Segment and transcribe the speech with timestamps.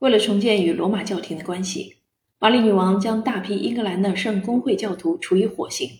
[0.00, 1.96] 为了重建与罗马教廷的关系，
[2.38, 5.90] 玛丽女王将大批英格兰的圣公会教徒处以火刑，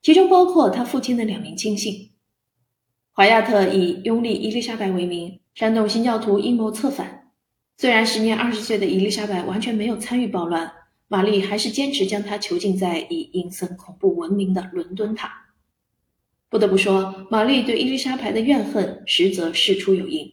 [0.00, 2.12] 其中包括她父亲的两名亲信。
[3.12, 7.32] 怀亚特以拥立伊丽莎白为名，煽动新教徒阴谋策反。
[7.76, 10.72] 虽然时年二十岁的伊丽莎白完全没有参与暴乱，
[11.08, 15.30] 玛丽还是坚持将她囚禁在以阴森恐怖闻名的伦敦塔。
[16.48, 20.32] 不得不说，玛丽对伊丽莎白的怨恨实则事出有因。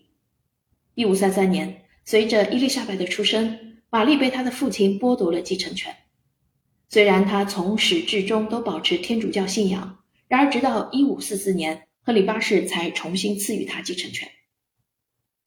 [0.96, 5.96] 一五三三年，随着伊丽莎白的出生，玛丽被她的父亲剥夺了继承权。
[6.90, 11.84] 虽然她从始至终都保持天主教信仰，然而直到一五四四年。
[12.04, 14.28] 亨利八世才重新赐予她继承权。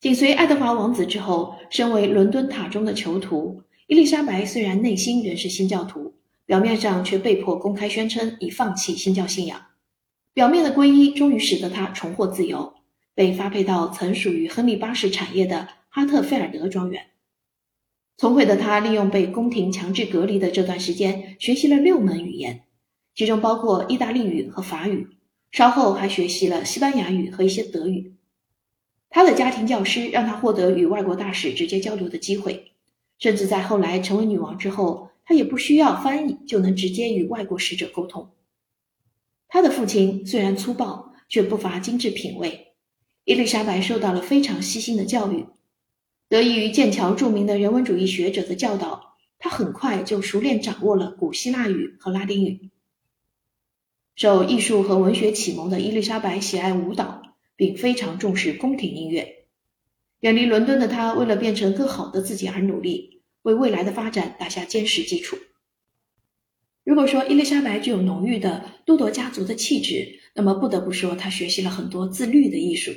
[0.01, 6.15] 紧随爱德华王子之后，身为伦敦塔中的囚徒，伊丽莎白虽然内心仍是新教徒，
[6.47, 9.61] 表面上却被迫公开宣称已放弃新教信仰。
[10.33, 12.73] 表面的皈依终于使得她重获自由，
[13.17, 17.07] 被发配到曾属于亨利八世产业的哈特菲尔德庄园。
[18.17, 22.65] 聪慧的他利用被宫廷强制隔离的这段时间，学习了六门语言，
[23.15, 25.07] 其中包括意大利语和法语。
[25.53, 28.17] 稍后还学习了西班牙语和一些德语。
[29.09, 32.73] 他的家庭教师让他获得与外国大使直接交流的机会，
[33.21, 38.33] 甚至在后来成为女王之后，他也不需要翻译就能直接与外国使者沟通。
[39.47, 42.73] 他的父亲虽然粗暴，却不乏精致品味。
[43.23, 45.47] 伊丽莎白受到了非常细心的教育，
[46.29, 52.71] 得益于剑桥著名的人文主义学者的教导，他很快就熟练掌握了古希腊语和拉丁语。
[54.17, 57.23] 受艺术和文学启蒙的伊丽莎白喜爱舞蹈，
[57.57, 59.45] 并非常重视宫廷音乐。
[60.21, 65.37] 远离伦敦的她，为了变成更好的自己而努力，为未来的发展打下坚实基础。
[66.85, 72.93] 如果说伊丽莎白具有浓郁的都铎家族的气质，那么不得不说她学习了很多自律的艺术。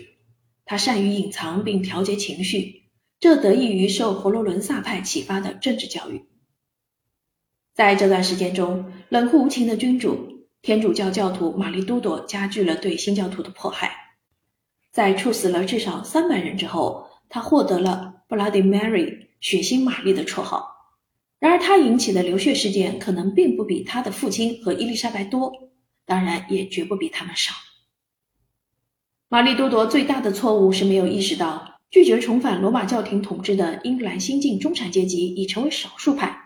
[0.65, 2.83] 她善于隐藏并调节情绪，
[3.19, 6.25] 这得益于受佛罗伦萨派启发的政治教育。
[7.73, 10.35] 在这段时间中，冷酷无情的君主。
[10.63, 13.91] 天主教教徒玛丽都铎加剧了对新教徒的迫害，
[14.91, 20.97] 在处死了至少三百人之后，他获得了 Bloody Mary 血腥玛丽的绰号。
[21.39, 25.53] 然而，他引起的流血事件可能并不比他的父亲和伊丽莎白多，
[26.05, 27.53] 当然也绝不比他们少。
[29.29, 36.37] 玛丽都铎最大的错误是没有意识到，拒绝重返罗马教廷统治的英格兰新晋中产阶级已成为少数派，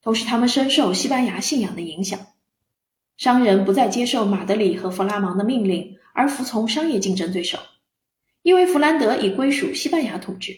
[0.00, 2.18] 同时他们深受西班牙信仰的影响。
[3.16, 7.58] 商人不再接受马德里和弗拉芒的命令，而服从商业竞争对手，
[8.42, 10.56] 因为弗兰德已归属西班牙统治。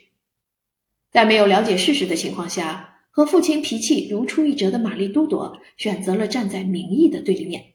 [1.10, 7.74] 在没有了解事实的情况下，和父亲脾气如出一辙的玛丽都铎选择了站在民意的对立面。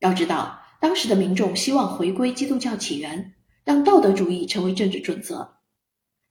[0.00, 3.34] 要知道，当时的民众希望回归基督教起源，
[3.64, 5.61] 让道德主义成为政治准则。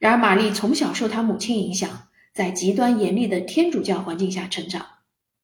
[0.01, 4.83] 然而，玛丽从小受她母亲影响，在极端严厉的天主教环境下成长，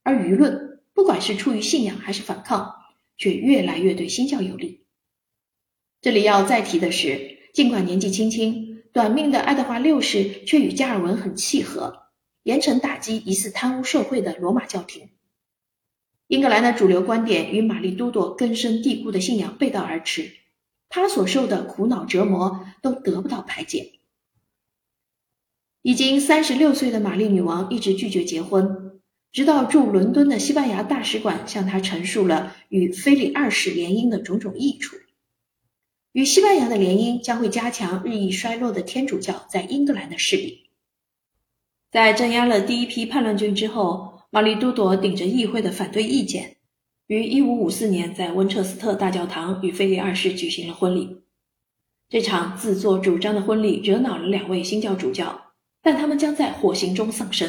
[0.01, 0.79] 而舆论。
[0.95, 2.73] 不管是出于信仰还是反抗，
[3.19, 4.83] 却越来越对新教有利。
[6.01, 12.07] 这里要再提的是，尽管年纪轻轻、短命的爱德华六世却与加尔文很契合，
[12.41, 15.11] 严惩打击疑似贪污受贿的罗马教廷。
[16.25, 20.31] 英格兰的主流观点与玛丽都铎根深蒂固的信仰背道而驰，
[20.89, 23.96] 他所受的苦恼折磨都得不到排解。
[25.87, 28.99] 已经三十六岁的玛丽女王一直拒绝结婚。
[29.31, 34.97] 直到驻伦敦的西班牙大使馆向他陈述了与菲利二世联姻的种种益处，
[36.11, 40.65] 与西班牙的联姻将会加强日益衰落的天主教在英格兰的势力。
[41.89, 46.57] 在镇压了第一批叛乱军之后，玛丽都铎顶着议会的反对意见，
[47.07, 51.21] 于1554年在温彻斯特大教堂与菲利二世举行了婚礼。
[52.09, 55.46] 这场自作主张的婚礼惹恼了两位新教主教，
[55.87, 57.47] 但他们将在火刑中丧生。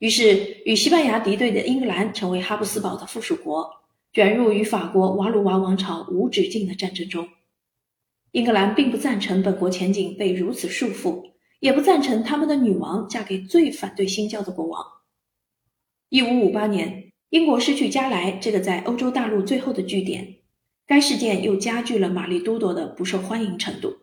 [0.00, 3.70] 于是，与西班牙敌对的英格兰成为哈布斯堡的附属国，
[4.12, 7.26] 卷入与法国瓦鲁瓦王朝无止境的战争中。
[8.32, 14.84] 英格兰并不赞成本国前景被如此束缚，也不赞成他们的女王嫁给最反对新教的国王。
[16.10, 20.40] 一五五八年，英国失去加莱这个在欧洲大陆最后的据点，
[20.86, 24.00] 该事件又加剧了玛丽都铎的不受欢迎程度。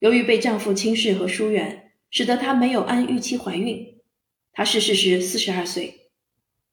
[0.00, 4.00] 由于被丈夫轻视和疏远，使得她没有按预期怀孕。
[4.52, 6.10] 她逝世时四十二岁，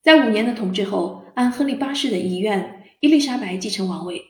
[0.01, 4.25] 在五年的统治后，按亨利八世的遗愿，伊丽莎白继承王位。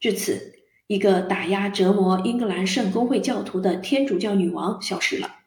[0.00, 0.54] 至此，
[0.86, 5.40] 一个打压折磨英格兰圣公会教徒的天主教女王消失了，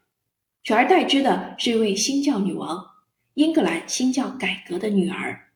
[0.62, 2.84] 取而代之的是一位新教女王——
[3.34, 5.51] 英格兰新教改革的女儿。